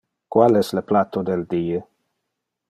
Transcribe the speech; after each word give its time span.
Qual 0.35 0.55
es 0.61 0.71
le 0.77 0.83
platto 0.93 1.23
del 1.29 1.45
die. 1.53 1.85